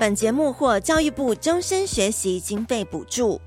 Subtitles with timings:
[0.00, 3.38] 本节目获教育部终身学习经费补助。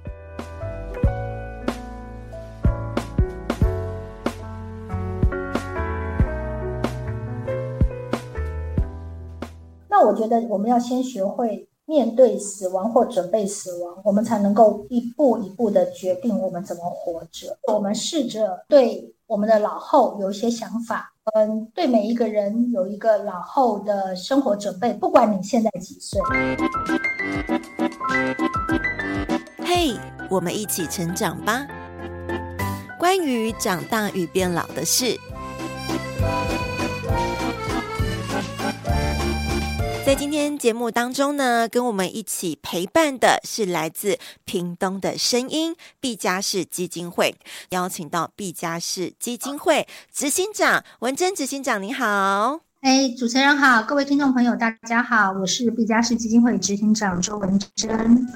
[9.89, 17.57] 那我觉得我们要先学会面对死亡或准备死亡，我们才能够一步一步的决定我们怎么活着。
[17.73, 21.11] 我们试着对我们的老后有一些想法。
[21.33, 26.21] 嗯，对每一个人有一个老后的生活准备，不管你现在几岁。
[29.65, 29.97] 嘿，
[30.29, 31.65] 我们一起成长吧。
[32.99, 35.19] 关于长大与变老的事。
[40.05, 47.33] 在今天节目当中呢，跟我们一起陪伴的是来自屏东的声音毕嘉士基金会，
[47.69, 52.59] 邀请到毕嘉士基金会执行长文珍执行长，你好。
[52.81, 58.27] 哎，主持人好，各位听众朋友，大家好，我是毕嘉士基金会执行长周文珍。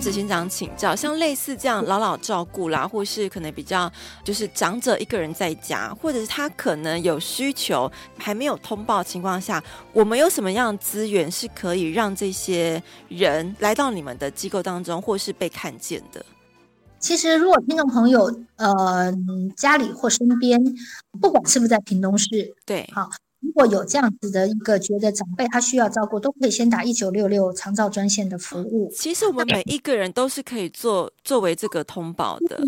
[0.00, 3.92] 跟执行长请教，像类似这样老老照顾啦，或是可能比较
[4.24, 16.24] 就是长者一个人在家，或者是他可能有需求还没有通报的情况下，我们有什么样的资源是可以让这些人来到你们的机构当中，或是被看见的？
[16.98, 19.12] 其实，如果听众朋友呃
[19.54, 20.58] 家里或身边，
[21.20, 23.10] 不管是不是在屏东市，对，好。
[23.40, 28.90] 如果有这样子的一个觉得长辈他需要照顾，都可以先打一九六六长照专线的服务。
[28.94, 32.60] 其实我们每一个人都是可以做作为这个通报的，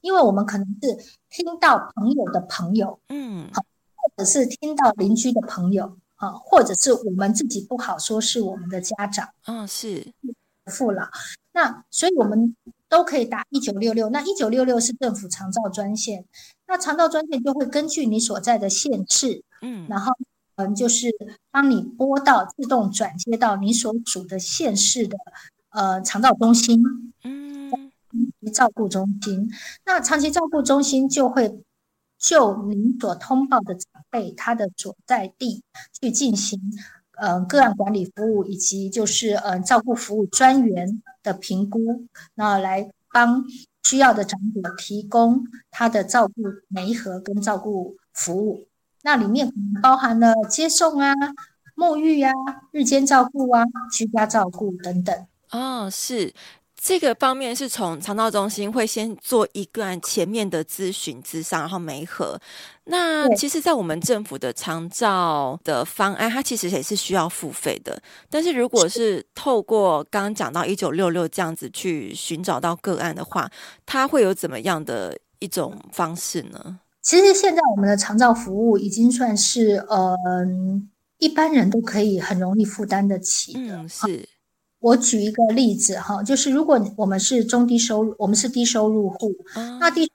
[0.00, 0.96] 因为我们可能是
[1.30, 10.12] 听到朋友的朋友，嗯，或者是听到邻居的朋友，啊，或者是我们自己不好说是我们的家长，嗯，是。
[10.66, 11.08] 父老，
[11.52, 12.54] 那所以我们
[12.90, 14.10] 都可以打一九六六。
[14.10, 16.26] 那一九六六是政府长照专线，
[16.66, 19.42] 那长照专线就会根据你所在的县市。
[19.62, 20.12] 嗯，然后
[20.56, 21.08] 嗯，就是
[21.50, 25.16] 帮你拨到自动转接到你所属的县市的
[25.70, 26.82] 呃长照中心，
[27.24, 27.70] 嗯，
[28.52, 29.50] 照顾中心。
[29.86, 31.62] 那长期照顾中心就会
[32.18, 35.62] 就您所通报的长辈他的所在地
[36.00, 36.60] 去进行
[37.20, 43.44] 呃个案管理服务，以及就是呃照顾服务专员的评估，那来帮
[43.84, 46.34] 需要的长者提供他的照顾
[46.68, 48.66] 媒合跟照顾服务。
[49.02, 51.14] 那里面包含了接送啊、
[51.76, 52.32] 沐浴啊、
[52.72, 55.26] 日间照顾啊、居家照顾等等。
[55.50, 56.32] 哦，是
[56.82, 62.40] 这个方面是从肠道中心会先做一个案前面的咨询咨商，然后媒合。
[62.84, 68.02] 那其实，在我们政府的长照的方案，它其实也是需要付费的。
[68.30, 73.50] 但是，如果是透过刚刚讲到一九六六这样子去寻找到个案的话，
[73.84, 76.80] 它会有怎么样的一种方式呢？
[77.02, 80.16] 其实现在我们的长照服务已经算是呃
[81.18, 83.76] 一般人都可以很容易负担得起的。
[83.76, 84.26] 嗯，是。
[84.80, 90.10] 我举一个例子哈，就是如果我们是中低收入，我们是低收入户，嗯、那低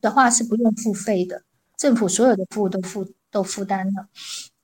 [0.00, 1.42] 的话是不用付费的，
[1.76, 4.06] 政府所有的服务都负都负担了。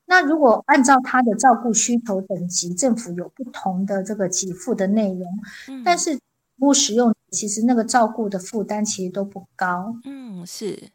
[0.05, 5.23] 那如果按照他的照顾需求等级，政府有不同的这个给付的内容，
[5.69, 6.19] 嗯、但是
[6.59, 9.97] 不使用，其实那个照顾的负担其实都不高。
[10.05, 10.91] 嗯，是。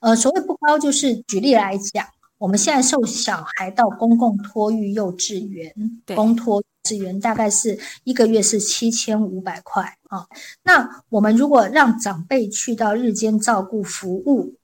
[0.00, 2.06] 呃，所谓不高，就是举例来讲，
[2.38, 5.74] 我们现在送小孩到公共托育幼稚园，
[6.14, 10.26] 公托幼稚园大概是一个月是七千五百块啊。
[10.64, 14.54] 那我们如果让长辈去到日间照顾服务，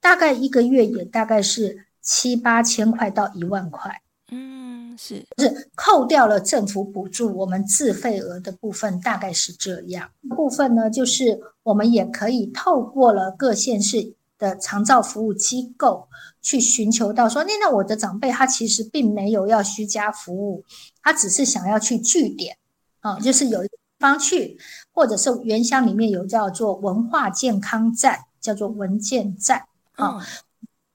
[0.00, 4.02] 大概一个月也大概是七八千块到一万块。
[4.32, 10.10] 嗯，是，是扣掉了政府补助，我们自费额的部分大概是这样。
[10.30, 14.14] 部分呢，就是我们也可以透过了各县市。
[14.38, 16.08] 的长照服务机构
[16.42, 20.64] 去寻求到说，那那我的长辈他其实并没有要居家服务，
[21.00, 22.58] 他只是想要去据点
[23.00, 23.70] 啊，就是有地
[24.00, 24.58] 方去，
[24.92, 30.20] 或者是原乡里面有叫做文化健康站，叫做文健站啊，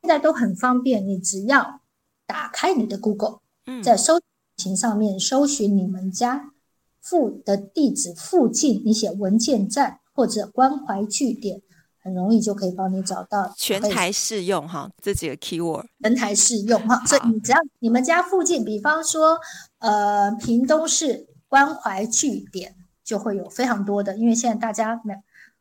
[0.01, 1.79] 现在都很方便，你只要
[2.25, 3.39] 打开你的 Google，
[3.81, 4.19] 在搜
[4.57, 6.51] 寻上面搜寻你们家
[6.99, 11.61] 附的地址附近，你写文件站或者关怀据点。
[12.07, 19.37] 很容易就可以帮你找到，全台适用哈，这几个 keyword，全台适用哈，所以你只要你们家附近，比方说
[19.79, 22.73] 呃屏东市关怀据点，
[23.03, 24.97] 就会有非常多的，因为现在大家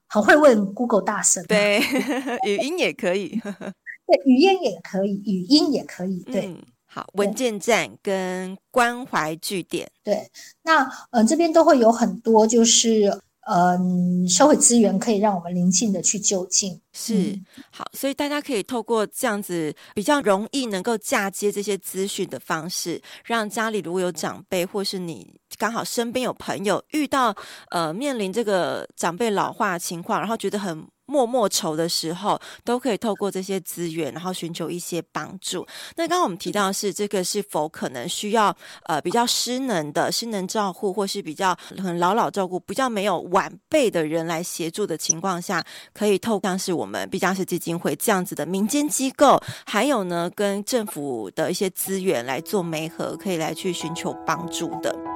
[0.06, 1.80] 很会问 Google 大神，对，
[2.46, 10.30] 语音也可以，对，语音也可以，语音也可以，对，嗯、好，文件站跟关怀据点，对，
[10.62, 13.20] 那呃这边都会有很多就是。
[13.48, 27.34] 嗯，社会资源可以让我们临近的去就近，是、嗯、好，所以大家可以透过这样子比较容易能够嫁接这些资讯的方式，让家里如果有长辈，或是你刚好身边有朋友遇到
[27.70, 30.86] 呃面临这个长辈老化情况，然后觉得很。
[31.06, 35.66] 默默愁的时候，都可以透过这些资源，然后寻求一些帮助。
[35.96, 38.54] 那刚刚我们提到的是，这个是否可能需要
[38.84, 45.64] 呃比较失能的失能照护，或是比较很老老照顾，比较没有晚辈的人来协助的情况下，
[45.94, 55.15] 可以透过像是我们毕加士基金会这样子的民间机构，还有呢跟政府的一些资源来做媒合，可以来去寻求帮助的。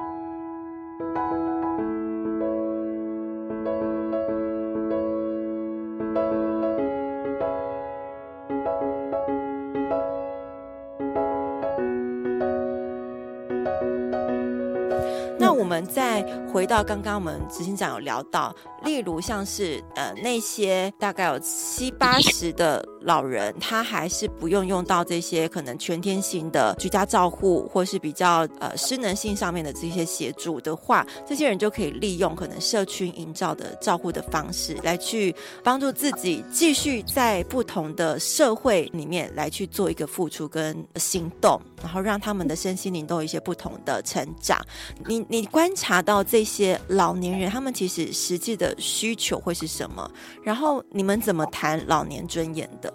[15.93, 44.59] 再回到刚刚我们执行长有聊到，例如像是呃那些大概有七八十的老人，他还是不用用到这些可能全天性的居家照护，或是比较呃失能性上面的这些协助的话，这些人就可以利用可能社区营造的照护的方式，来去帮助自己继续在不同的社会里面来去做一个付出跟行动，然后让他们的身心灵都有一些不同的成长。
[45.05, 45.51] 你你。
[45.51, 50.09] 观察到这些老年人，他们其实实际的需求会是什么？
[50.41, 52.90] 然后你们怎么谈老年尊严的？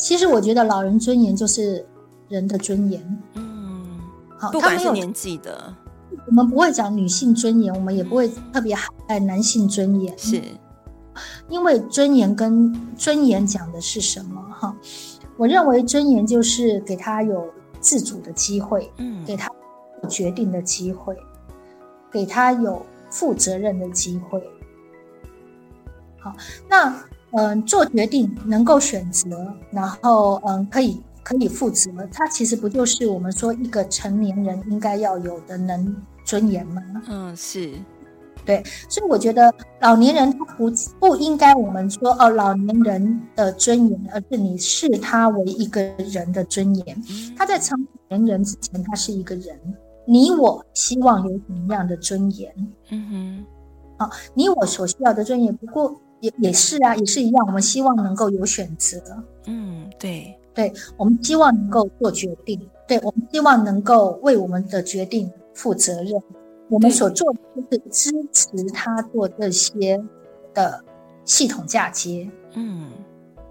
[0.00, 1.86] 其实我觉得老人尊严就是
[2.28, 3.18] 人的尊严。
[3.34, 4.00] 嗯，
[4.38, 5.72] 好，不管是年纪的，
[6.26, 8.74] 我们不会讲女性尊严，我们也不会特别
[9.06, 10.18] 爱男性尊严。
[10.18, 10.42] 是，
[11.48, 14.42] 因为尊严跟尊严讲的是什么？
[14.50, 14.74] 哈，
[15.36, 17.48] 我认为尊严就是给他有
[17.78, 19.48] 自主的机会，嗯，给他
[20.02, 21.14] 有决定的机会。
[22.12, 24.42] 给他有负责任的机会。
[26.18, 26.34] 好，
[26.68, 26.92] 那
[27.32, 35.94] 嗯、呃，做决定能够选择，然后嗯、呃，可以可以负责，他其实不就是我们说一个成年人应该要有的能
[36.24, 36.82] 尊严吗？
[37.08, 37.72] 嗯，是，
[38.44, 47.02] 对，所以我觉得老年人他不不应该我们说哦，老年人的尊严，而是你视他为一个人的尊严。
[47.36, 47.78] 他在成
[48.08, 49.56] 年人之前，他是一个人。
[50.06, 52.52] 你我希望有什么样的尊严？
[52.90, 53.46] 嗯哼，
[53.98, 57.46] 好，你我所需要的尊严，不过也也是啊，也是一样。
[57.46, 59.00] 我们希望能够有选择。
[59.46, 62.60] 嗯，对，对，我们希望能够做决定。
[62.86, 66.22] 对，我们希望能够为我们的决定负责任。
[66.68, 70.00] 我们所做的就是支持他做这些
[70.54, 70.82] 的
[71.24, 72.30] 系统嫁接。
[72.54, 72.90] 嗯，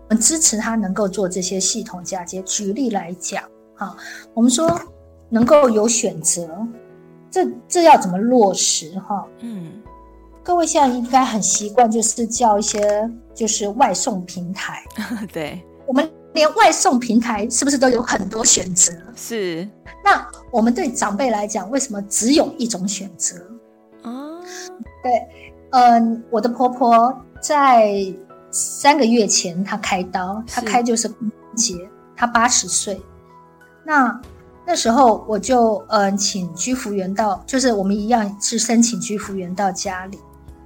[0.10, 2.42] 我们支持他能够做这些系统嫁接。
[2.44, 3.44] 举例来讲，
[3.76, 3.96] 哈，
[4.34, 4.80] 我们说。
[5.32, 6.50] 能够有选择，
[7.30, 9.28] 这这要怎么落实哈？
[9.42, 9.74] 嗯，
[10.50, 14.84] 各位现在应该很习惯，就是叫一些就是外送平台。
[15.32, 18.92] 对，我们连外送平台是不是都有很多选择？
[19.16, 19.70] 是。
[20.04, 23.36] 那我们对长辈来讲，为什么只有一种选择？
[24.02, 24.42] 哦，
[25.04, 25.12] 对，
[25.70, 27.94] 嗯，我的婆婆在
[28.50, 31.76] 三个月前她开刀，她开就是关节，
[32.18, 33.00] 她八十岁，
[33.86, 34.20] 那。
[34.66, 40.20] 那时候我就嗯、呃、请居服员到，就是我们一样是申请居服员到家里，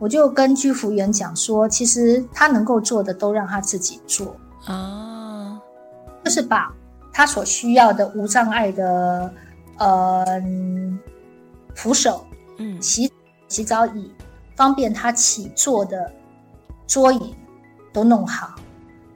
[0.03, 5.57] 我就跟居服员讲说，其实他能够做的都让他自己做啊，
[6.25, 6.75] 就是把
[7.13, 9.33] 他所需要的无障碍的
[9.77, 10.25] 呃
[11.74, 13.10] 扶手、嗯洗
[13.48, 14.13] 洗澡椅、
[14.57, 16.12] 方便他起坐的
[16.86, 17.33] 桌椅
[17.93, 18.55] 都弄好，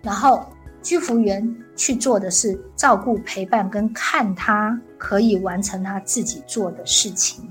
[0.02, 0.48] 然后。
[0.84, 7.44] 居服员去做的是照顾、陪伴跟看他可以完成他自己做的事情，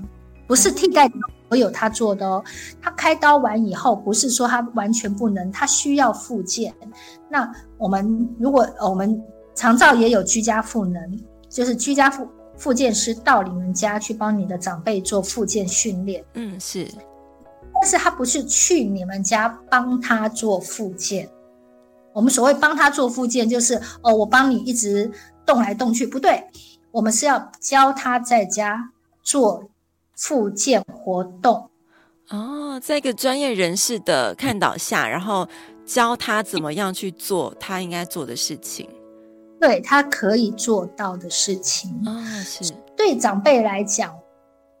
[0.47, 1.07] 不是替代
[1.49, 2.43] 所有他做的哦。
[2.81, 6.73] 他开刀完以后，不是说他完全不能，他需要复健。
[7.29, 9.21] 那我们如果我们
[9.53, 16.23] 长照也有居家赋能，就是居家复复健师到你们家去帮你的长辈做复健训练。
[16.33, 16.87] 嗯，是，
[17.73, 21.29] 但是他不是去你们家帮他做复健。
[22.13, 25.11] 我们所谓帮他做复健，就是哦，我帮你一直
[25.45, 26.43] 动来动去，不对，
[26.91, 28.89] 我们是要教他在家
[29.21, 29.63] 做
[30.17, 31.69] 复健活动。
[32.29, 35.47] 哦，在一个专业人士的看导下，然后
[35.85, 38.89] 教他怎么样去做他应该做的事情，
[39.61, 41.91] 对，他可以做到的事情。
[42.05, 44.13] 啊、哦，是对长辈来讲。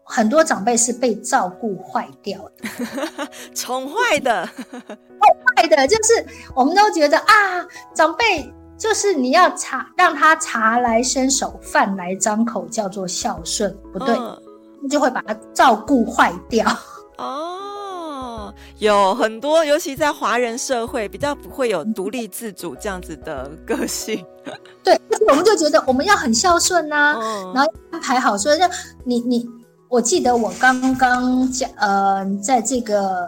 [0.09, 4.45] 很多长辈是被照顾坏掉的， 宠坏的，
[4.79, 6.25] 坏坏的，就是
[6.55, 14.41] 我们都觉得啊，长辈就是你要茶让他茶来伸手，饭来张口，叫做孝顺，不对，哦、
[14.89, 16.65] 就会把它照顾坏掉。
[17.17, 24.23] 哦，有很多，尤其在华人社会，比较不会有独立自主这样子的个性。
[24.83, 27.17] 对，我们就觉得我们要很孝顺呐、
[27.55, 28.37] 然后安排好。
[28.37, 28.59] 所以，
[29.03, 29.49] 你你，
[29.89, 33.27] 我记得我刚刚讲，呃，在这个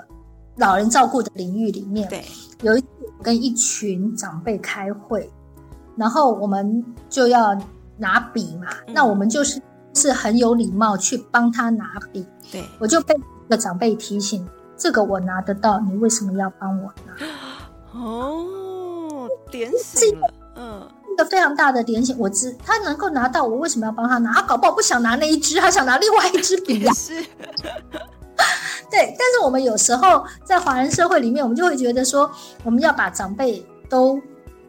[0.57, 2.23] 老人照顾的领域里面，对，
[2.61, 2.87] 有一次
[3.23, 5.29] 跟一群长辈开会，
[5.97, 7.57] 然后我们就要
[7.97, 9.59] 拿笔嘛，嗯、那我们就是
[9.99, 12.25] 是很有礼貌去帮他拿笔。
[12.51, 17.99] 对，我就被一个长辈提醒，这个我拿得到，你为什么要帮我拿？
[17.99, 20.87] 哦，点醒了，嗯。
[21.11, 24.31] 一个非常大的点醒，我知他能够拿到，我为什么要帮他拿？
[24.31, 26.93] 他搞不好不想拿那一支，他想拿另外一支笔呀。
[26.93, 27.21] 是，
[28.89, 29.13] 对。
[29.19, 32.31] 但是我们有时候在华人社会里面，我们就会觉得说，
[32.63, 34.17] 我们要把长辈都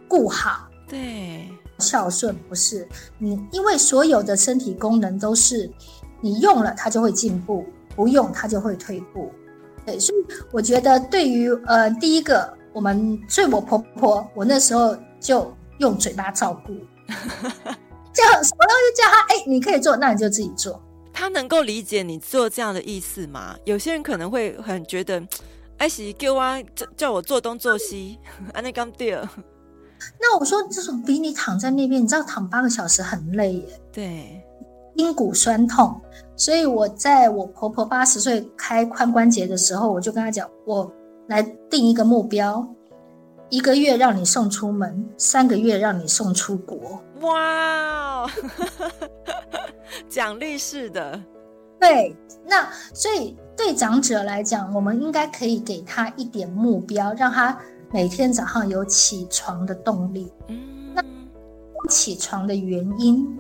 [0.09, 0.67] 顾好。
[0.89, 1.49] 对，
[1.81, 2.87] 孝顺不是
[3.19, 5.71] 你，因为所有的身体功能都是
[6.21, 7.65] 你用了，它就会进步；
[7.97, 9.33] 不用，它就会退步。
[9.87, 10.19] 对，所以
[10.53, 15.53] 我觉得对于呃，第一个，我们所以我婆婆，我那时候就。
[15.81, 16.75] 用嘴巴照顾，
[17.09, 20.79] 叫什么东西叫她哎、欸，你可以做，那你就自己做。
[21.11, 23.57] 他能够理解你做这样的意思吗？
[23.65, 25.27] 有些人可能会很觉得，
[25.79, 28.19] 哎，是叫我叫叫我做东做西，
[28.53, 29.19] 安尼刚对。
[30.21, 34.45] 那我说，这种比你躺在那边，你知道躺八个小时很累耶，对，
[34.97, 36.01] 筋骨酸痛。
[36.37, 40.91] 所以我在我婆婆八十岁开髋关节的时候，我就跟她讲，我
[41.29, 42.67] 来定一个目标。
[43.51, 47.03] 一个月让你送出门，三个月让你送出国。
[47.23, 48.31] 哇，
[50.09, 51.21] 奖励式的。
[51.81, 52.17] 对，
[52.47, 57.59] 那所以对长者来讲，我们应该可以给他一点目标，让他
[57.93, 60.33] 每天早上有起床的动力。
[60.49, 61.03] 嗯，那
[61.89, 63.39] 起床的原因，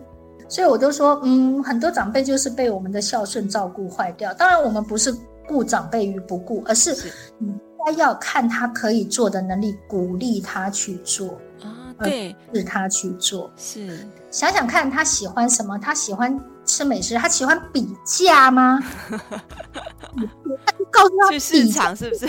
[0.49, 4.35] 所以我都说，嗯，很多长辈就是被我们的孝顺照顾坏掉。
[4.35, 5.15] 当然，我们不是
[5.47, 6.95] 顾长辈于不顾，而是
[7.41, 13.51] 应该要看他可以做的能力，鼓励他去做啊，对，是他去做。
[13.57, 15.79] 是，想想看他喜欢什么？
[15.79, 18.81] 他喜欢吃美食，他喜欢比价吗？
[20.91, 22.27] 告诉他去市场是不是？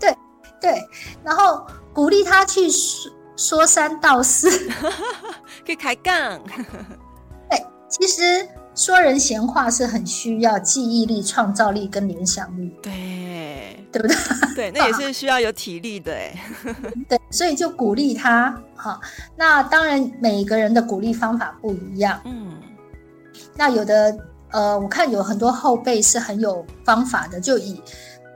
[0.00, 0.16] 对
[0.60, 0.82] 对，
[1.24, 4.50] 然后鼓励他去说说三道四，
[5.64, 6.40] 可以开杠。
[7.50, 12.76] 对，其实说人闲话是很需要记忆力、创造力跟联想力。
[12.82, 13.74] 对。
[13.90, 14.16] 对不对？
[14.54, 16.34] 对，那也是需要有体力的哎。
[17.08, 18.54] 对，所以就鼓励他。
[18.76, 19.00] 好，
[19.34, 22.20] 那当然每个人的鼓励方法不一样。
[22.26, 22.60] 嗯，
[23.56, 24.14] 那有的
[24.50, 27.82] 呃，我看有很多后辈是很有方法的，就以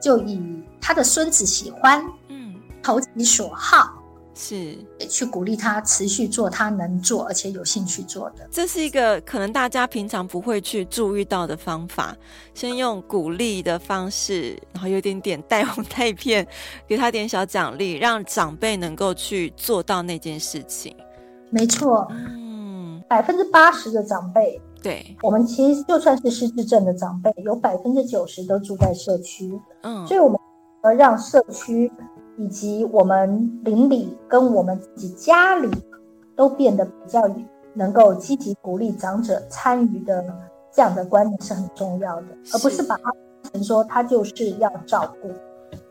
[0.02, 0.38] 就以
[0.80, 3.99] 他的孙子喜欢，嗯，投其所好。
[4.35, 4.78] 是
[5.11, 12.16] 去鼓励他持续做他能做而且有兴趣做的，这是一个可能大家平常不会去注意到的方法。
[12.54, 16.47] 先用鼓励的方式，然后有点点带红带骗，
[16.88, 20.97] 给他点小奖励，让长辈能够去做到那件事情。
[21.50, 30.38] 没错，嗯，百分之八十的长辈，对，我们其实就算是失智症的长辈，有百分之九十都住在社区，嗯，所以我们
[30.84, 31.90] 要让社区。
[32.38, 35.68] 以及我们邻里跟我们自己家里
[36.34, 37.22] 都变得比较
[37.74, 40.24] 能够积极鼓励长者参与的
[40.72, 43.12] 这样的观念是很重要的，而不是把它
[43.42, 45.28] 当成说他就是要照顾。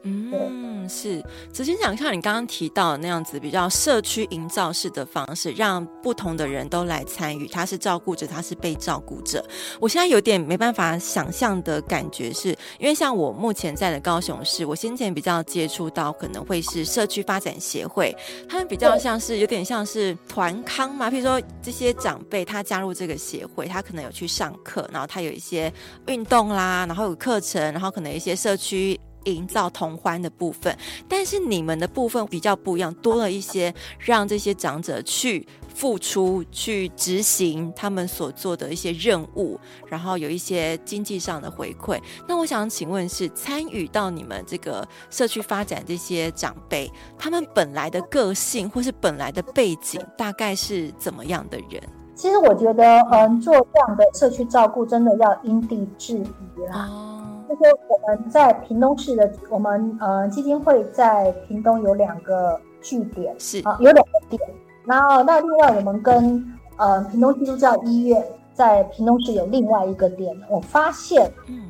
[0.04, 1.24] 嗯，是。
[1.54, 7.48] 执行长，像你刚刚提到的那样子，比较社区营造式的方式，让不同的人都来参与。
[7.48, 9.46] 他是照顾者，他是被照顾者。
[9.80, 18.16] 我现在有点没办法想象的感觉是，是因为像我目前在的高雄市，我先前比较接触到可能会是社区发展协会，
[18.50, 21.12] 他们比较像是有点像是团康嘛。
[21.12, 25.72] 譬如说这些长辈他加入这个协会，他可能有去上课，然后他有一些
[26.08, 29.00] 运动啦，然后有课程，然后可能一些社区。
[29.26, 30.76] 营造同欢的部分，
[31.08, 42.00] 但是你们的部分比较不一样，多了一些让这些长者去付出、去执行他们所做的一些任务，然后有一些经济上的回馈。
[42.28, 51.82] 那我想请问是，参与到你们这个社区发展这些长辈，他们本来的个性或是本来的背景，大概是怎么样的人？
[52.14, 56.88] 其实我觉得，嗯，做这样的社区照顾，真的要因地制宜啦。
[56.92, 57.21] 哦
[57.56, 64.42] 就是我们在屏东市的，我们呃基金会在屏东有两个据点，是啊，有两个点。
[64.86, 66.44] 然后那另外我们跟
[66.78, 70.36] 呃屏东基督教医院在屏东市有另外一个点。
[70.50, 71.62] 我发现，嗯，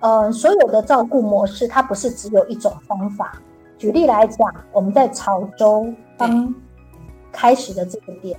[0.00, 3.40] 呃，所有的照顾模式它不是只有一种方法。
[3.78, 5.86] 举例来讲，我们在潮州
[6.18, 6.54] 刚
[7.30, 8.38] 开始的这个点，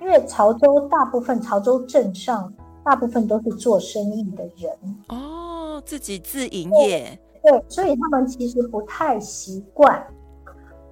[0.00, 2.52] 因为潮州大部分潮州镇上
[2.84, 4.72] 大部分都是做生意的人
[5.08, 5.53] 哦。
[5.80, 10.04] 自己自营业，对，所以他们其实不太习惯。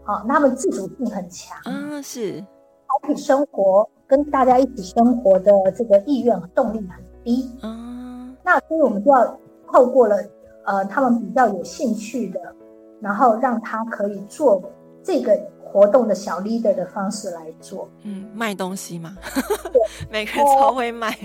[0.05, 1.57] 好，那他们自主性很强。
[1.65, 2.45] 嗯，是。
[3.03, 7.51] 团体生活跟大家一起生活的这个意愿和动力很低。
[7.63, 9.39] 嗯，那所以我们就要
[9.73, 10.17] 透过了
[10.67, 12.41] 呃他们比较有兴趣的，
[13.01, 14.63] 然后让他可以做
[15.03, 17.89] 这个活动的小 leader 的方式来做。
[18.03, 19.17] 嗯，卖东西吗？
[20.11, 21.17] 每个人超会卖。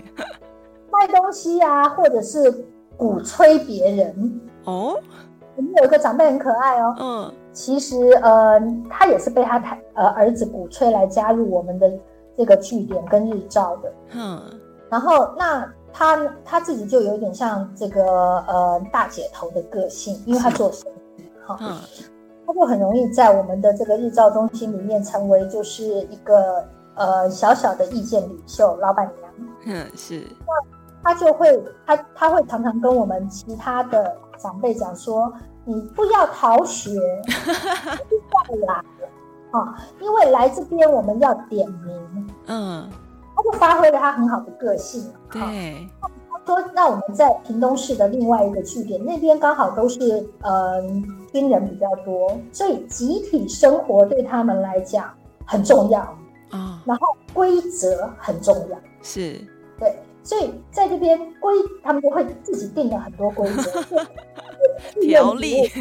[0.89, 2.65] 卖东西啊，或者是
[2.97, 4.99] 鼓吹别人哦。
[5.55, 6.95] 我们有一个长辈很可爱哦。
[6.99, 11.91] 嗯，其实呃，他也是被他太呃儿子鼓吹来加入我们的
[12.37, 13.93] 这个据点跟日照的。
[14.13, 14.39] 嗯，
[14.89, 18.03] 然后那他他自己就有点像这个
[18.47, 21.75] 呃大姐头的个性，因为他做生意哈，嗯，
[22.45, 26.63] 他就很容易在我们的这个日照中心里面成为就是一个
[26.93, 29.31] 呃小小的意见领袖、老板娘。
[29.65, 30.21] 嗯，是。
[31.07, 35.31] 他就会，他他会常常跟我们其他的长辈讲说
[35.63, 38.73] ：“你不要逃学，不要来
[39.51, 39.73] 啊！
[40.01, 42.89] 因为来这边我们要点名。”嗯，
[43.33, 45.09] 他就发挥了他很好的个性。
[45.31, 45.87] 对，
[46.29, 50.81] 他说：“那我们在屏东市的另外一个据点，那边刚好都是呃
[51.31, 55.09] 军人比较多，所以集体生活对他们来讲
[55.45, 56.01] 很重要
[56.49, 56.83] 啊。
[56.83, 59.39] 然后规则很重要，是
[59.79, 59.97] 对。”
[60.27, 63.81] 所以在这边规，他们就会自己定了很多规则
[65.01, 65.71] 条例，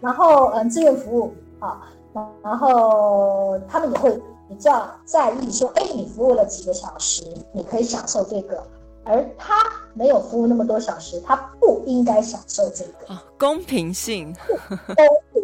[0.00, 1.92] 然后嗯，志愿服务啊，
[2.40, 4.16] 然后他们也会
[4.48, 8.64] 比较在意说，哎，你服务了几个小时，你可以享受这个，
[9.02, 9.54] 而他
[9.92, 13.12] 没有服务那么多小时，他不应该享受这个。
[13.12, 14.32] 啊，公平性，
[14.70, 14.96] 公
[15.32, 15.42] 平，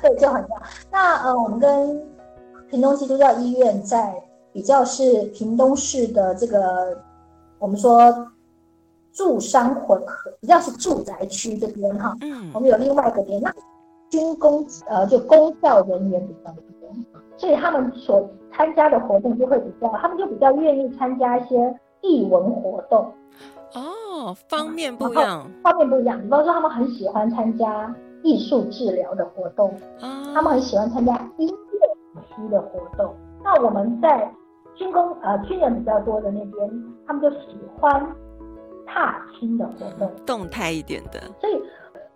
[0.00, 0.62] 对，就很像。
[0.90, 2.02] 那呃，我们跟
[2.70, 4.18] 屏东基督教医院在。
[4.58, 7.00] 比较是屏东市的这个，
[7.60, 8.12] 我们说
[9.12, 12.12] 住商混合，比较是住宅区这边哈。
[12.22, 12.50] 嗯。
[12.52, 13.54] 我们有另外一个点，那
[14.10, 16.90] 军工呃就公教人员比较多，
[17.36, 23.12] 所以他们所参加的活动就会比较，他们就比较愿意参加一些艺文活动。
[23.74, 25.48] 哦，方面不一样。
[25.62, 27.94] 方面不一样，比方说他们很喜欢参加
[28.24, 33.14] 艺术治疗的活动，哦、他们很喜欢参加音乐区的活动。
[33.44, 34.28] 那我们在。
[34.78, 38.06] 军工呃，军人比较多的那边，他们就喜欢
[38.86, 41.20] 踏青的活动，动态一点的。
[41.40, 41.60] 所以，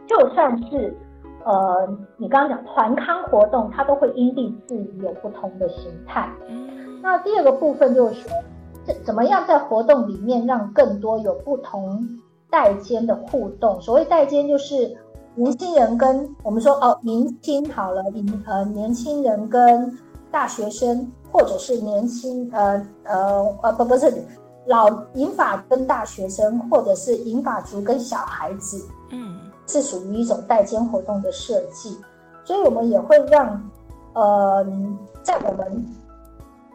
[0.06, 0.96] 就算是
[1.44, 6.30] 呃，你刚刚讲团康活动，它都会因地制宜有不同的形态。
[6.48, 7.00] 嗯。
[7.02, 8.30] 那第二个部分就是说，
[8.86, 12.00] 这怎么样在活动里面让更多有不同
[12.48, 13.80] 代间的互动？
[13.80, 14.96] 所谓代间，就是
[15.34, 19.98] 年轻人跟我们说哦，年轻好了，年呃年轻人跟
[20.30, 21.10] 大学生。
[21.32, 24.12] 或者是年轻呃呃呃不不是
[24.66, 31.98] 老银发跟大学生，或者是银发族跟小孩子，嗯，是属于一种代间活动的设计，
[32.44, 33.70] 所以我们也会让
[34.12, 34.64] 呃
[35.22, 35.84] 在我们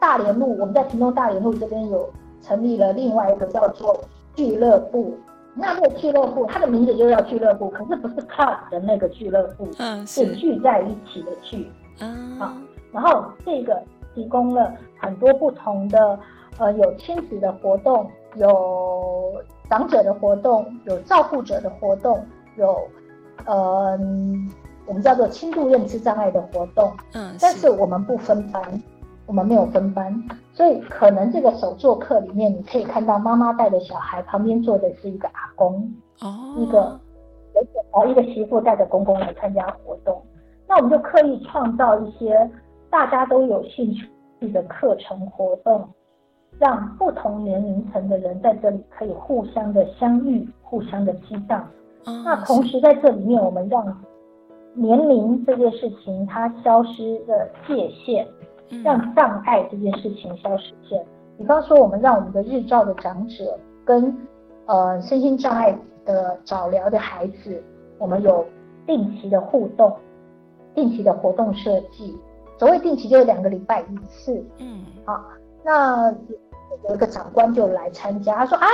[0.01, 2.09] 大连路，我们在屏东大连路这边有
[2.41, 3.97] 成立了另外一个叫做
[4.35, 5.17] 俱乐部，
[5.53, 12.51] 那这个俱乐部它的名字就叫俱乐部，可是不是 club 的那个俱乐部，嗯，是聚在一起的聚，嗯，好，
[12.91, 13.81] 然后这个。
[14.17, 16.19] 提供了很多不同的，
[16.58, 19.32] 呃，有亲子的活动，有
[19.69, 22.19] 长者的活动，有照顾者的活动，
[22.56, 22.75] 有，
[23.45, 23.91] 呃，
[24.88, 26.91] 我们叫做轻度认知障碍的活动。
[27.13, 28.63] 嗯，但是我们不分班，
[29.27, 30.12] 我们没有分班，
[30.51, 36.99] 所以可能这个手作课里面，你可以看到妈妈带着小孩，旁边坐的是一个阿公，哦，一个，
[37.91, 40.19] 哦，一个媳妇带着公公来参加活动。
[40.67, 42.49] 那我们就刻意创造一些。
[42.89, 44.08] 大家都有兴趣
[44.52, 45.88] 的课程活动，
[46.60, 51.62] 让不同年龄层的人在这里可以互相的相遇，互相的激荡。
[52.06, 53.86] 哦、那同时在这里面，我们让
[54.73, 58.26] 年龄这件事情它消失的界限，
[58.84, 61.04] 让障碍这件事情消失线。
[61.38, 64.15] 比方说，我们让我们的日照的长者跟
[64.65, 67.62] 呃身心障碍的早疗的孩子，
[67.97, 68.45] 我们有
[68.86, 69.93] 定期的互动，
[70.73, 72.17] 定期的活动设计。
[72.57, 75.23] 所谓定期就是两个礼拜一次，嗯，好，
[75.63, 76.11] 那
[76.89, 78.67] 有一个长官就来参加，他说啊，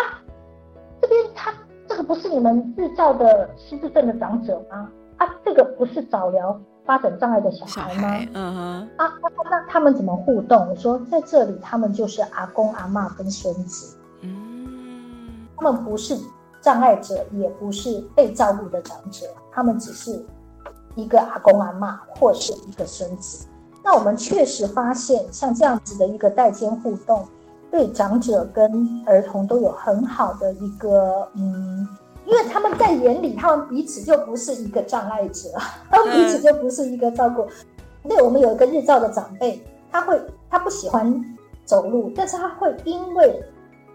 [1.01, 1.53] 这边他
[1.87, 4.89] 这个不是你们日照的失智症的长者吗？
[5.17, 8.27] 啊，这个不是早疗发展障碍的小孩吗？
[8.33, 9.13] 嗯哼，啊，
[9.51, 10.69] 那他们怎么互动？
[10.69, 16.17] 我说在这里他们就是阿公阿嬷跟孙子，嗯，他们不是
[16.61, 20.25] 障碍者，也不是被照顾的长者，他们只是
[20.95, 23.45] 一个阿公阿嬷或是一个孙子。
[23.83, 27.27] 那我们确实发现，像这样子的一个代间互动，
[27.69, 31.87] 对长者跟儿童都有很好的一个嗯
[32.25, 35.49] 因为他们在眼里，他们彼此就不是一个障碍者，
[35.89, 37.45] 他们彼此就不是一个照顾。
[38.07, 40.17] 对，我们有一个日照的长辈，他会
[40.49, 41.21] 他不喜欢
[41.65, 43.43] 走路，但是他会因为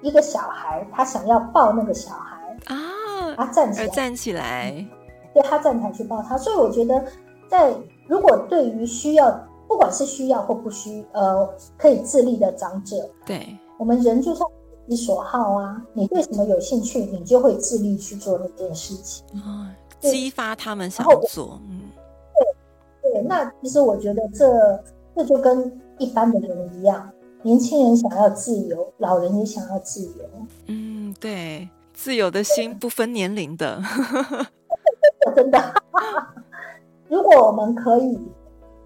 [0.03, 4.87] 一个小孩，他想要抱那个小孩啊，他站起来，站起来，
[5.33, 6.37] 对，他站起来去抱他。
[6.37, 7.03] 所以我觉得，
[7.48, 7.74] 在
[8.07, 14.45] 如果对于需要，不管是需要或不需，呃，可以自立的长者，对，我们人就像。
[14.91, 19.69] 你所好啊，你对什么有兴趣，你就会自立去做那件事情，哦、
[20.01, 21.61] 激发他们想做。
[21.69, 21.91] 嗯，
[23.03, 24.83] 对对，那其实我觉得这
[25.15, 27.07] 这就跟一般的人一样，
[27.43, 30.25] 年轻人想要自由，老人也想要自由。
[30.69, 33.83] 嗯，对，自由的心不分年龄的，
[35.37, 35.75] 真的。
[37.09, 38.19] 如果我们可以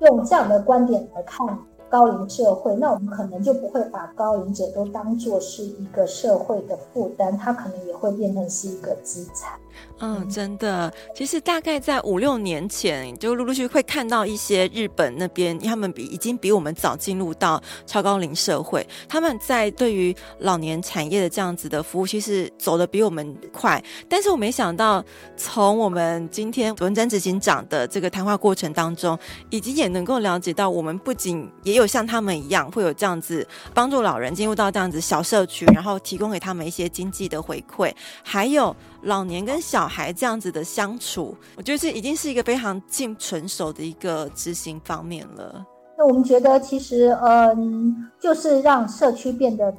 [0.07, 1.59] 用这样的观点来看。
[1.89, 9.61] 高龄社会，那我们可能就不会把高龄者都当做是一个社会的负担，他可能也会变成是一个资产。
[10.01, 23.83] 嗯，真的，其实大概在五六年前，就陆陆续续会看到一些日本那边，他们比已经比我们早进入到超高龄社会，他们在对于老年产业的这样子的服务，其实走得比我们快。
[24.09, 25.05] 但是我没想到，
[25.37, 29.17] 从我们今天文珍执行长的这个谈话过程当中，
[29.51, 37.93] 以及也能够了解到，我们不仅也有像他们一样，会有这样子帮助老人进入到这样子小社区，然后提供给他们一些经济的回馈，
[38.25, 38.75] 还有。
[39.03, 45.67] 老年跟小孩这样子的相处，我觉得这已经是一个非常近纯熟的一个执行方面了。
[45.99, 49.75] 那我们觉得，其实，嗯，就是让社区变得，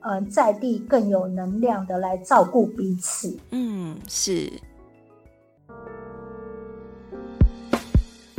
[0.00, 3.36] 嗯，在地更有能量的来照顾彼此。
[3.50, 4.52] 嗯，是。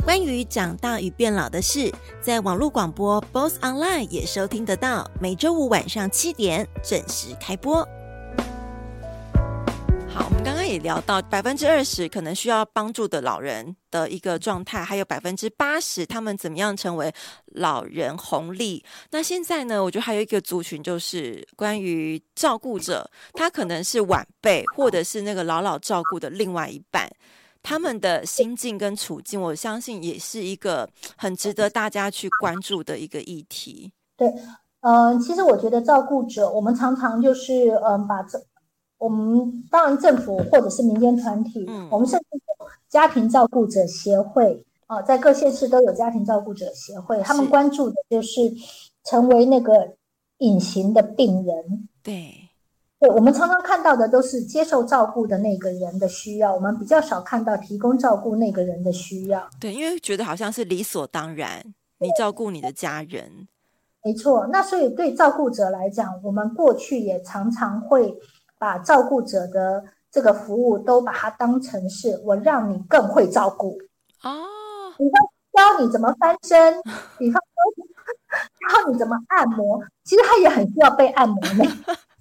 [0.04, 7.86] 关于长大与变老的事，在网络广播 BOSS Online 也收听得到，每周五晚上七点准时开播。
[10.16, 17.12] 好，我们刚刚也聊到百分之二十可能需要帮助的老人的一个状态，还有百分之八十他们怎么样成为
[17.48, 18.82] 老人红利。
[19.10, 27.06] 那现在呢，我觉得还有一个族群就是关于照顾者，他可能是晚辈，或者是那个老老照顾的另外一半，
[27.62, 33.92] 他们的心境跟处境，我相信也是一个很值得大家去关注的一个议题。
[34.16, 34.32] 对，
[34.80, 38.42] 嗯、其实我觉得照顾者，我们常常就是嗯、把这。
[38.98, 48.40] 我们当然，政府或者是民间团体，嗯，我们甚至有家庭照顾者协会啊，在各县市都有家庭照顾者协会，他们关注的就是
[49.04, 49.94] 成为那个
[50.38, 51.88] 隐形的病人。
[52.02, 52.48] 对，
[52.98, 59.46] 对，我们常常看到的都是接受照顾的那个人的需要，我们比较少看到提供照顾那个人的需要。
[59.60, 61.62] 对，因为觉得好像是理所当然，
[61.98, 63.46] 你照顾你的家人。
[64.02, 68.16] 没错，那所以对照顾者来讲，我们过去也常常会。
[68.58, 73.78] 把照顾者的这个服务都把它当成是我让你更会照顾
[74.22, 74.46] 哦，
[74.96, 75.12] 比方
[75.52, 76.74] 教你怎么翻身，
[77.18, 81.64] 比方说教你怎么按摩，其实他也很需要被按摩的。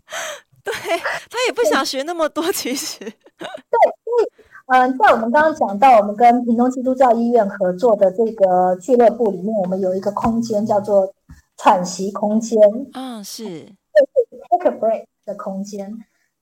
[0.63, 4.31] 对，他也不想学那么多，其实 对，因为
[4.67, 11.13] 嗯、呃，在我们刚刚讲到我们跟屏东基督教医院合作的这个俱乐部里面，我们有一个空间叫做
[11.57, 12.59] 喘息空间，
[12.93, 15.95] 嗯，是，就是 take a break 的空间。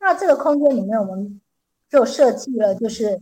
[0.03, 1.39] 那这个空间里面，我们
[1.89, 3.21] 就设计了，就是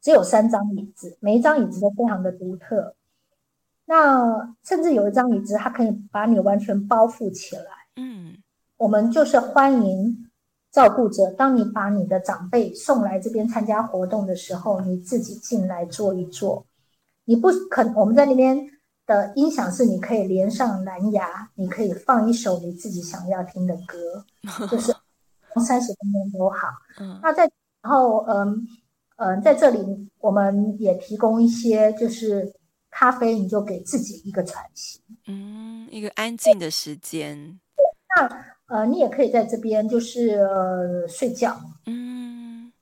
[0.00, 2.94] 只有三张椅子，每一张椅子都非常的独特。
[3.84, 7.64] 那甚至有一张椅子，它可以把你完全包覆起来。
[7.96, 8.38] 嗯，
[8.78, 10.26] 我们就是欢迎
[10.70, 16.64] 照顾者，当你把你的长辈送来这边参加活动的时候，你自己进来坐一坐。
[17.26, 18.58] 你不可，我们在那边
[19.04, 24.24] 的音响是你可以连上蓝牙，你可以放一首你自己想要听的歌，
[24.70, 24.94] 就是。
[25.60, 26.68] 三十分钟都好。
[27.00, 27.50] 嗯，那在
[27.82, 28.66] 然后，嗯
[29.16, 32.52] 嗯，在这里我们也提供一些，就是
[32.90, 37.58] 咖啡，你就给自己一个喘息，嗯，一个安静的时间。
[38.16, 42.72] 那呃，你也可以在这边就是呃睡觉，嗯，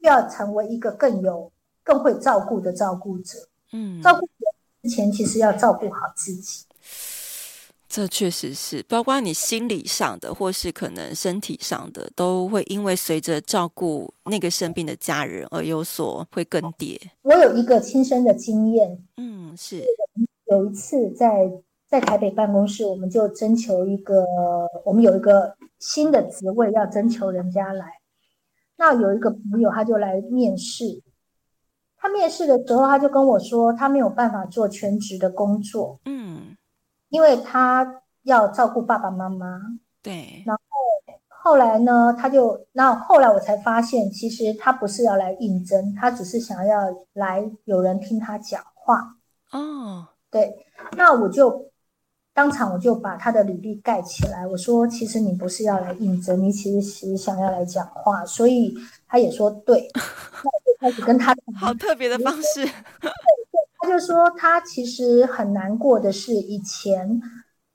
[0.00, 1.50] 要成为一个更有、
[1.82, 3.38] 更会照顾的照顾者。
[3.72, 4.32] 嗯，照顾者
[4.82, 6.64] 之前其实要照顾好自己。
[7.88, 17.00] 这确实是，包括你心理上的，或是可能身体上的，都会因为随着照顾那个生病的家人而有所会更迭。
[17.22, 19.82] 我有一个亲身的经验，嗯，是
[20.50, 21.50] 有一次在
[21.88, 24.22] 在台北办公室，我们就征求一个，
[24.84, 27.86] 我们有一个新的职位要征求人家来。
[28.76, 31.02] 那有一个朋友他就来面试，
[31.96, 36.54] 他面试的时候他就跟我说，他没有办法做全职的工作，嗯。
[37.08, 39.60] 因为他要照顾爸爸妈妈，
[40.02, 40.42] 对。
[40.46, 40.62] 然后
[41.28, 46.78] 后来呢，他就那后来我才发现，其实他不是要来应征，他只是想要
[47.14, 49.16] 来有人听他讲话。
[49.52, 50.66] 哦，对，
[50.96, 51.70] 那我就
[52.34, 58.74] 当场我就把他的履历盖起来，我说其实你不是要来应征，你其实是想要来讲话，所以
[59.06, 59.88] 他也说对，
[60.44, 62.68] 那我就开始跟他好特别的方式，
[63.88, 67.20] 就说他其实很难过的是以前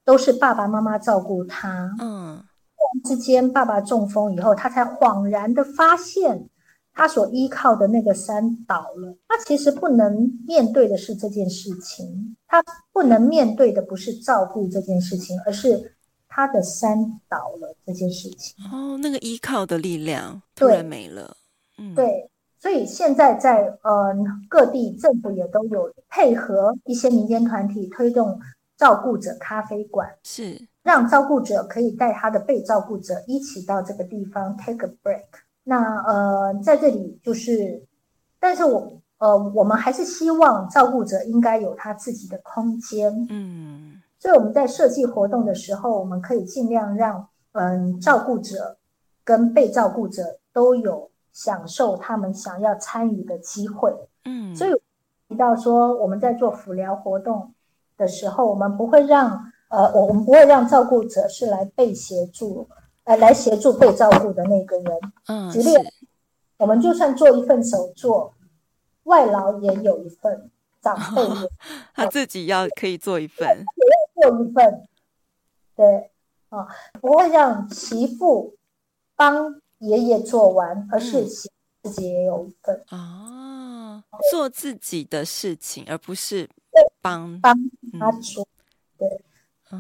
[0.05, 2.41] 都是爸爸妈妈照顾他，嗯。
[2.75, 6.49] 突然之间，爸爸中风以后，他才恍然的发现，
[6.93, 9.17] 他所依靠的那个山倒了。
[9.27, 15.95] 他其实不能面对的是这件事情，他不能面对的不是照顾这件事情，而是
[16.27, 18.53] 他的山倒了这件事情。
[18.69, 21.37] 哦，那个依靠的力量突然没了。
[21.77, 22.29] 嗯，对，
[22.63, 24.15] 所以现在在呃
[24.47, 28.39] 各地政府也都有配合一些民间团体推动
[28.77, 30.09] 照顾者咖啡馆。
[30.23, 30.57] 是。
[30.81, 35.25] 让照顾者可以带他的被照顾者一起到这个地方 take a break。
[35.65, 37.85] 那呃，在这里就是，
[38.39, 43.27] 但是我呃，我们还是希望照顾者应该有他自己的空间。
[43.29, 48.77] 嗯，所以我们在设计活动的时候，我们可以尽量让嗯、呃、照顾者
[49.25, 53.93] 跟被照顾者都有享受他们想要参与的机会。
[54.23, 54.71] 嗯，所以
[55.27, 57.53] 提到说我们在做辅疗活动
[57.97, 59.51] 的时候，我们不会让。
[59.69, 62.69] 呃，我我们不会让照顾者是来被协助，
[63.05, 64.85] 呃，来协助被照顾的那个人。
[65.25, 65.71] 嗯，举例，
[66.57, 68.35] 我们就算做一份手作，
[69.05, 71.49] 外劳也有一份，长辈也、哦、
[71.95, 74.83] 他自己要可以做一份，也要做一份。
[75.75, 76.11] 对，
[76.49, 76.67] 啊、哦，
[77.01, 78.53] 不会让媳妇
[79.15, 81.49] 帮爷爷做完，而是自
[81.91, 82.83] 己也有一份。
[82.89, 86.49] 啊、哦，做自己的事情，而不是
[87.01, 87.55] 帮帮
[87.99, 88.43] 他做。
[88.43, 88.47] 嗯、
[88.97, 89.23] 对。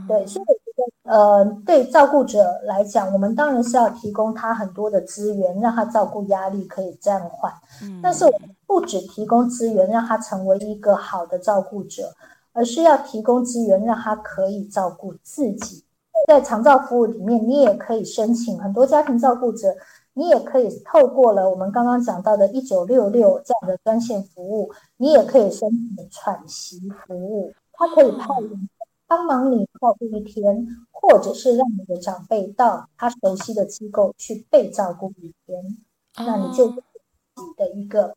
[0.07, 0.71] 对，所以我觉
[1.03, 7.53] 得，呃，对照顾者来讲，我们当然是要提供他很多的资源，让他照顾压力可以暂缓。
[7.83, 12.11] 嗯，但是我们不只提供资源让他成为一个好的照顾者，
[12.53, 15.83] 而是要提供资源让他可以照顾自己。
[16.27, 19.75] 在长照服务里面，你也可以申请很多家庭照顾者，
[20.13, 28.69] 你也可以透过了我们刚刚讲到的一九六六这样的专线服务，你也可以申请喘息服务，它可以派人。
[29.05, 35.77] 帮忙你照顾一天，或者是让你的长辈到他熟悉的机构去被照顾一天，
[36.17, 38.15] 那你就自己的一个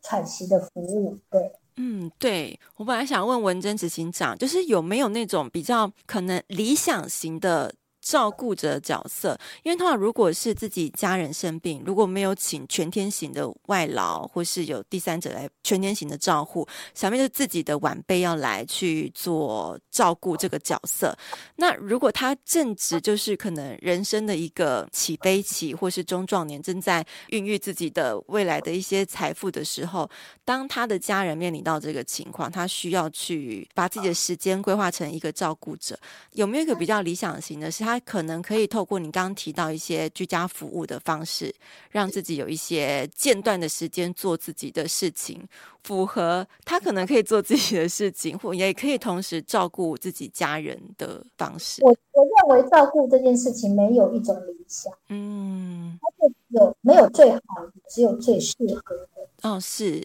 [0.00, 1.18] 喘息的服务。
[1.28, 7.72] 对，嗯，对，我本来想问文珍执行长，就是有没有那种比较可能理想型的。
[8.08, 21.14] 照顾者角色，因为通常如果是自己家人生病，如果没有请全天型的外劳，或是有第三者来全天型的照护，小妹就是自己的晚辈要来去做照顾这个角色。
[21.56, 30.08] 那如果他正值就是可能人生的一个起飞期，或是中壮年，正在孕育自己的未来的一些财富的时候，
[30.46, 35.98] 当他的家人面临到这个情况，他需要去把自己的时间规划成一个照顾者，
[36.32, 37.97] 有没有一个比较理想型的是他？
[38.00, 41.54] 可能可以透过你刚刚提到一些居家服务的方式，
[41.90, 45.46] 让自己有一些间断的时间做自己的事情，
[45.82, 51.82] 符合他可能可以做自己的事情，或也可以同时照顾自己家人的方式。
[51.84, 59.48] 我我认为照顾这件事情没有一种理想，嗯，它就有没有最好的，只有最适合的。
[59.48, 60.00] 哦，是，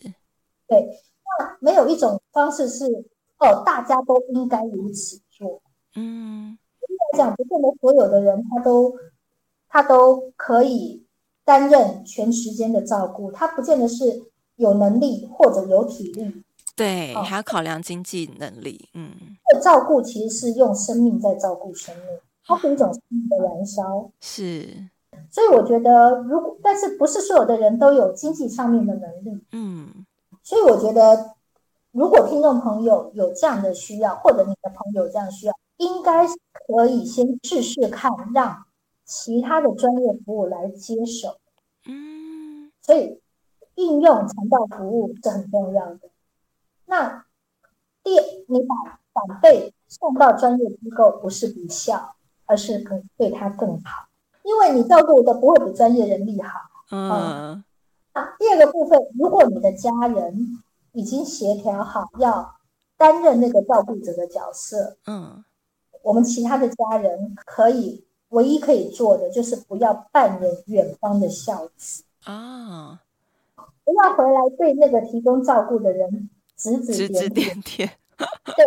[0.67, 0.87] 对，
[1.39, 2.85] 那没有一种方式是
[3.39, 5.61] 哦，大家都应该如此做，
[5.95, 6.57] 嗯。
[7.13, 8.93] 讲不见得所有的人他都
[9.69, 11.05] 他都可以
[11.45, 14.23] 担任全时间的照顾，他不见得是
[14.55, 16.43] 有能力或者有体力。
[16.75, 18.89] 对，还要考量经济能力。
[18.93, 19.11] 嗯，
[19.51, 22.05] 这照顾其实是用生命在照顾生命，
[22.45, 24.09] 它是一种生命的燃烧。
[24.19, 24.67] 是，
[25.29, 29.39] 所以我觉得，如果但是不是所有的人都有经济上面的能力。
[29.51, 30.05] 嗯，
[30.41, 31.35] 所以我觉得，
[31.91, 35.53] 如果听众朋友有这样的需要，或者你的朋友这样需要。
[35.77, 38.65] 应该可以先试试看，让
[39.03, 41.37] 其他的专业服务来接手。
[41.85, 43.19] 嗯，所以
[43.75, 46.09] 应用长照服务是很重要的。
[46.85, 47.25] 那
[48.03, 48.11] 第，
[48.47, 48.75] 你把
[49.13, 54.07] 长辈送到专业机构，不是比孝，而是可对他更好，
[54.43, 56.59] 因为你照顾的不会比专业人力好。
[56.91, 57.63] 嗯，嗯，
[58.13, 62.55] 那第二个部分，如果你的家人已经协调好要
[62.95, 65.43] 担任那个照顾者的角色，嗯。
[66.03, 73.01] 我们其他的家人可以唯一可以做的就是不要扮演远方的孝子啊，
[73.83, 77.89] 不要回来对那个提供照顾的人指指点点。
[78.55, 78.65] 对，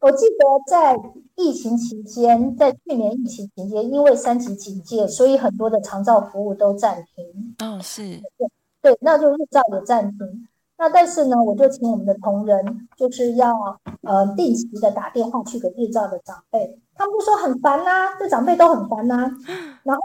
[0.00, 1.00] 我记得在
[1.36, 7.56] 疫情期间，在去年疫情期间，因为三级警戒，所以很多的长照服务都暂停。
[7.66, 8.02] 哦，是
[8.38, 8.48] 对，
[8.82, 10.48] 对，那就日照也暂停。
[10.82, 13.54] 那但是呢，我就请我们的同仁，就是要
[14.00, 19.30] 呃定期的打电话去给日照的长辈，他们就说很烦呐、啊，这长辈都很烦呐、啊。
[19.84, 20.02] 然后，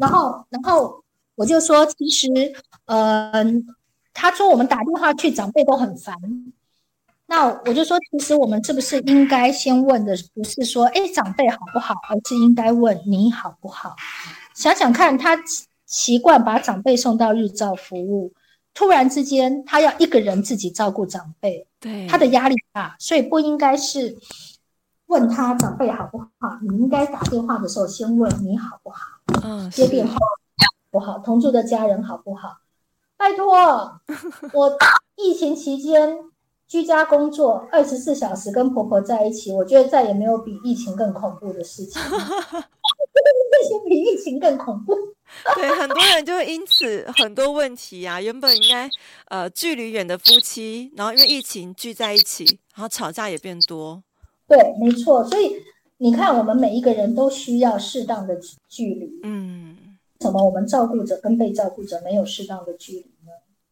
[0.00, 2.28] 然后，然后我就说，其实，
[2.86, 3.44] 嗯、呃，
[4.14, 6.14] 他说我们打电话去，长辈都很烦。
[7.26, 13.94] 那我就说，其实我们是不是应该先问的，不是说，哎，长辈好不好，而是应该问你好不好？
[14.54, 15.38] 想想看，他
[15.84, 18.32] 习惯把长辈送到日照服务。
[18.74, 24.16] 突然之间，他要一个人自己照顾长辈，对，他的压力大，所以不应该是
[25.06, 26.28] 问他长辈好不好，
[26.68, 28.98] 你应该打电话的时候先问你好不好，
[29.44, 30.18] 嗯，接电话好
[30.90, 32.58] 不好，同住的家人好不好？
[33.16, 34.00] 拜托，
[34.52, 34.76] 我
[35.16, 36.18] 疫情期间
[36.66, 42.02] 居家工作二十四小时跟婆婆在一起，我觉得再也没有比疫情更恐怖的事情，
[42.94, 44.94] 疫情比疫情更恐怖。
[45.56, 48.88] 对，很多人就会因此很多问题啊， 原本应该
[49.28, 54.02] 呃距离远的夫妻，然后因为疫情聚在一起，然后吵架也变多。
[54.46, 55.24] 对，没错。
[55.24, 55.56] 所以
[55.98, 59.20] 你看，我们每一个人都需要适当的距离。
[59.22, 59.76] 嗯，
[60.20, 63.06] 怎么我们照顾者跟被照顾者没有适当的距离？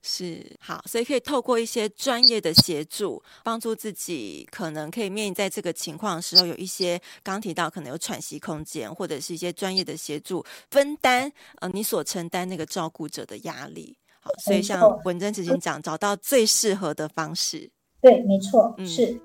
[0.03, 13.97] 是好，所以可以透过一些专业的协助，帮助自己可能可以面临在这个情况的时候，有一些刚提到可能有喘息空间，或者是一些专业的协助分担呃你所承担那个照顾者的压力。
[14.21, 17.71] 好，所以像文珍执行长找到最适合的方式。
[18.01, 19.21] 对，没错，嗯、是。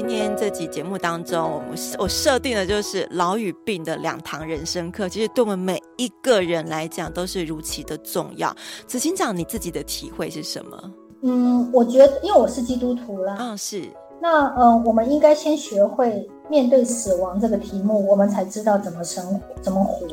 [0.00, 8.54] 今天这集节目当中，我我设定的就是老与病的两堂人生课，其实对我们每一个人来讲都是如此的重要。
[8.86, 10.92] 执行长，你自己的体会是什么？
[11.22, 13.82] 嗯，我觉得，因为我是基督徒啦，嗯、哦，是。
[14.22, 20.06] 那嗯，我们应该先学会面对死亡这个题目，我们才知道怎么生活，怎么活。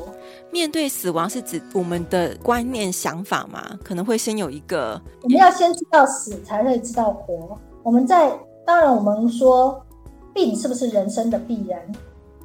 [0.52, 3.78] 面对死亡是指我们的观念想法吗？
[3.84, 7.56] 可能会先有一个，我们要先知道死，才会知道活。
[7.84, 8.36] 我们在。
[8.66, 9.86] 当然，我们说
[10.34, 11.80] 病是不是人生的必然？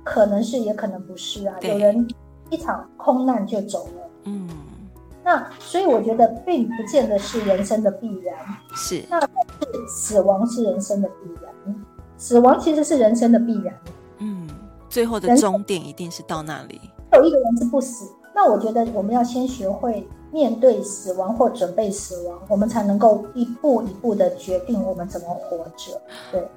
[0.04, 1.56] 可能是，也可能不是啊。
[1.62, 2.06] 有人
[2.50, 4.10] 一场空难就走了。
[4.24, 4.48] 嗯，
[5.24, 8.34] 那所以我觉得病不见得是人生的必然。
[8.74, 9.28] 是，那是
[9.88, 11.84] 死亡是人生的必然。
[12.16, 13.74] 死亡其实是人生的必然。
[14.18, 14.48] 嗯，
[14.88, 16.80] 最后的终点一定是到那里。
[17.14, 20.06] 有一个人是不死，那我觉得我们要先学会。
[20.32, 26.00] 面对死亡或准备死亡，我们才能够一步一步的决定我们怎么活着。
[26.30, 26.48] 对，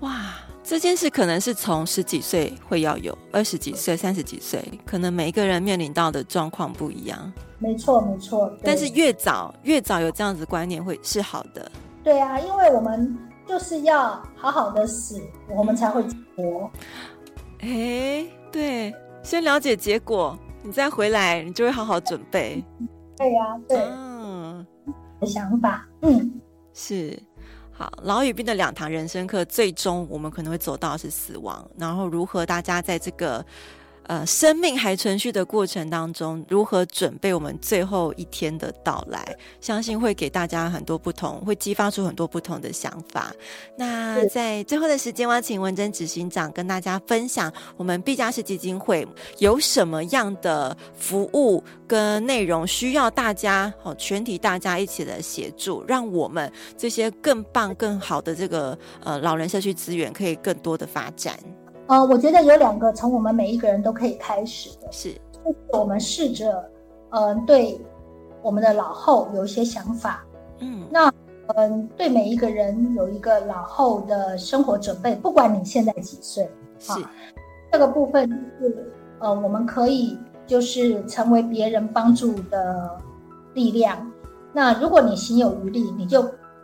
[0.00, 7.32] 哇，这件事可能是从十几岁会要有，二十几岁、三十几岁，可能每一个人面临到的状况不一样。
[7.58, 8.52] 没错，没错。
[8.62, 11.70] 但是越早越早有这样子观念会是好的。
[12.04, 16.02] 对啊，因为我们就是要好好的死，我们才会
[16.36, 16.70] 活。
[17.58, 22.64] 哎，对，先了解结果，你再回来，你就会好好准备。
[23.18, 24.66] 对呀、啊，对，嗯，
[25.20, 26.40] 的想法，嗯，
[26.72, 27.20] 是，
[27.72, 33.44] 好，老与病的两堂人生课，最终我们可能会走到是死亡，然后如何大家在这个。
[34.08, 39.36] 呃，生命还存续的过程当中，如何准备我们最后一天的到来？
[39.60, 43.30] 相信会给大家很多不同，会激发出很多不同的想法。
[43.76, 49.06] 那在最后的时间，我要请文珍执行长跟大家分享，我们毕加士基金会
[49.38, 61.38] 有什么样的服务跟内容，需要大家哦，全体大家一起来协助，让我们这些更棒、更好的这个呃老人社区资源可以更多的发展。
[61.88, 66.52] 呃，我觉得有两个从我们每一个人都可以开始的，是，就是我们试着，
[67.10, 67.80] 嗯、呃，对
[68.42, 70.22] 我们的老后有一些想法，
[70.60, 71.08] 嗯，那
[71.46, 76.46] 嗯、呃，对每一个人有一个老后的生活准备，不管你现在几岁，
[76.78, 76.92] 是，
[77.72, 78.28] 这个部分
[78.60, 83.00] 是，呃，我们可以就是成为别人帮助的
[83.54, 83.96] 力量。
[84.52, 86.22] 那如果你行有余力，你就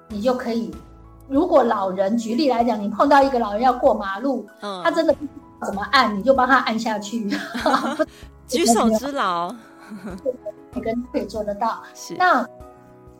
[0.08, 0.70] 你就可以。
[1.28, 7.28] 如果老人举例来讲，你碰到一个老人要过马路，嗯、他真的不知道怎么按，你就帮他按下去，
[8.46, 9.54] 举手之劳，
[10.72, 11.82] 每个人都可以做得到。
[11.94, 12.14] 是。
[12.18, 12.46] 那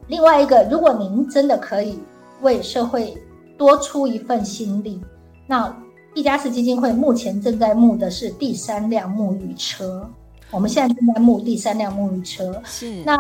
[0.09, 1.99] 另外一个，如果您真的可以
[2.43, 3.17] 为社会
[3.57, 5.01] 多出一份心力，
[5.47, 5.75] 那
[6.13, 10.07] 毕嘉士基金会目前正在募的是第三辆沐浴车，
[10.51, 12.61] 我们现在正在募第三辆沐浴车。
[12.65, 13.03] 是。
[13.05, 13.17] 那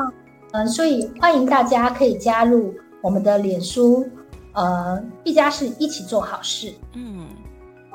[0.53, 4.07] 嗯，所以欢迎大家可以加入我们的脸书。
[4.55, 6.73] 呃毕加是一起做好事。
[6.95, 7.29] 嗯。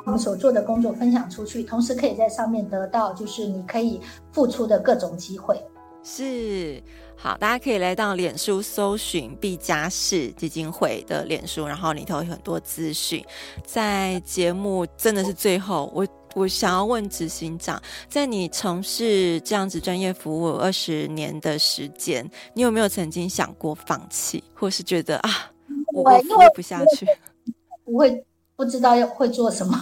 [0.05, 4.01] 我们所做的工作分享出去，同时可以在上面得到，就是你可以
[4.31, 5.61] 付出的各种机会。
[6.01, 6.81] 是，
[7.15, 13.23] 好，大家可以来到脸书搜寻毕加士基金会的脸书，然后里头有很多资讯。
[13.63, 25.51] 在节目真的是最后，我我想要问执行长，在你从事这样子专业服务二十年的时间，你有没有曾经想过放弃，或是觉得啊，
[25.93, 27.05] 我我服务不下去？
[27.85, 28.25] 不会。
[28.59, 29.73] 不知道要会做什么，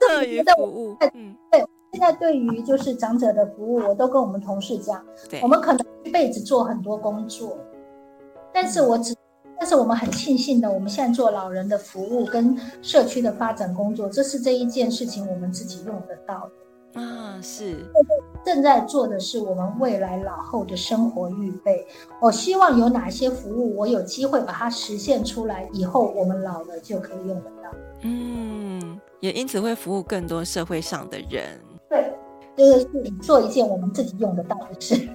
[0.00, 0.96] 特别的服务。
[1.12, 7.58] 嗯，对，现在对于就是长者的服务，我都跟我们同事讲，对我们可能一辈子做很多工作，
[8.50, 9.14] 但是我只，
[9.58, 16.52] 但是我们很庆幸的，我们现在做老人的服务跟社区的发展工作，这是这一件事情我们自己用得到的。
[16.94, 17.76] 啊，是
[18.44, 21.86] 正在做的是我们未来老后的生活预备。
[22.20, 27.70] 我希望有哪些服务，我有机会把它实现出来，以后我们老了就可以用得到。
[28.02, 31.60] 嗯，也因此会服务更多社会上的人。
[31.88, 32.12] 对，
[32.56, 32.84] 就是
[33.22, 35.08] 做一件我们自己用得到的事，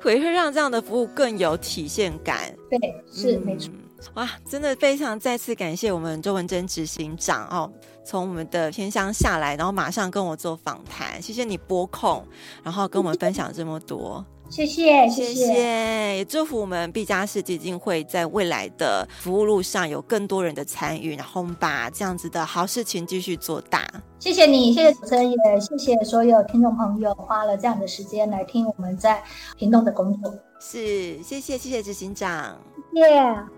[0.00, 2.52] 会 会让这样的服务更有体现感。
[2.68, 2.78] 对，
[3.10, 3.70] 是、嗯、没错。
[4.14, 7.70] 哇，真的非常再次感谢我们周文珍执行长哦。
[8.04, 12.24] 从我们的偏乡下来，然后马上跟我做访谈，谢谢你拨空，
[12.62, 23.84] 然后跟我们分享这么多， 谢谢谢谢，也祝福我们毕加士基金会在未来的服务路上有更多人的参与，然后我们把这样子的好事情继续做大。
[24.20, 29.20] 谢谢你，谢谢主持人，也谢谢所有听众朋友花了这样的时间来听我们在
[29.56, 30.32] 屏东的工作。
[30.60, 32.56] 是，谢谢谢谢执行长，
[32.94, 33.55] 谢谢。